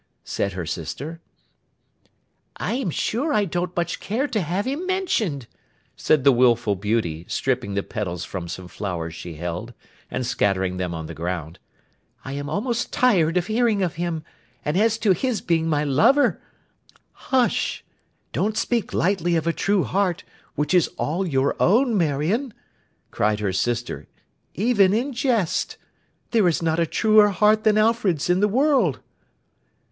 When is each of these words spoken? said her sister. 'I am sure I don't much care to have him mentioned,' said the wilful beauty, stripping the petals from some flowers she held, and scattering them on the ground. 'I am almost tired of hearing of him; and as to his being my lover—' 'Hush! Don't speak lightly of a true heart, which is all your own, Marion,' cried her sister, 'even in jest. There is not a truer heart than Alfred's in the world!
said 0.23 0.53
her 0.53 0.65
sister. 0.65 1.21
'I 2.57 2.73
am 2.73 2.89
sure 2.89 3.31
I 3.35 3.45
don't 3.45 3.75
much 3.77 3.99
care 3.99 4.25
to 4.29 4.41
have 4.41 4.65
him 4.65 4.87
mentioned,' 4.87 5.45
said 5.95 6.23
the 6.23 6.31
wilful 6.31 6.75
beauty, 6.75 7.23
stripping 7.29 7.75
the 7.75 7.83
petals 7.83 8.25
from 8.25 8.47
some 8.47 8.67
flowers 8.67 9.13
she 9.13 9.35
held, 9.35 9.75
and 10.09 10.25
scattering 10.25 10.77
them 10.77 10.95
on 10.95 11.05
the 11.05 11.13
ground. 11.13 11.59
'I 12.25 12.33
am 12.33 12.49
almost 12.49 12.91
tired 12.91 13.37
of 13.37 13.45
hearing 13.45 13.83
of 13.83 13.93
him; 13.93 14.23
and 14.65 14.75
as 14.75 14.97
to 14.97 15.11
his 15.11 15.39
being 15.39 15.67
my 15.69 15.83
lover—' 15.83 16.41
'Hush! 17.11 17.85
Don't 18.33 18.57
speak 18.57 18.95
lightly 18.95 19.35
of 19.35 19.45
a 19.45 19.53
true 19.53 19.83
heart, 19.83 20.23
which 20.55 20.73
is 20.73 20.87
all 20.97 21.27
your 21.27 21.55
own, 21.59 21.95
Marion,' 21.95 22.55
cried 23.11 23.39
her 23.39 23.53
sister, 23.53 24.07
'even 24.55 24.95
in 24.95 25.13
jest. 25.13 25.77
There 26.31 26.47
is 26.47 26.59
not 26.63 26.79
a 26.79 26.87
truer 26.87 27.29
heart 27.29 27.63
than 27.63 27.77
Alfred's 27.77 28.31
in 28.31 28.39
the 28.39 28.47
world! 28.47 28.99